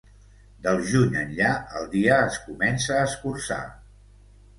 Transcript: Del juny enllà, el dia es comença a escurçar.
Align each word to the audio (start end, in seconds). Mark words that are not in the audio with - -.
Del 0.67 0.79
juny 0.91 1.19
enllà, 1.23 1.51
el 1.79 1.85
dia 1.91 2.17
es 2.29 2.39
comença 2.47 2.95
a 2.95 3.05
escurçar. 3.11 3.59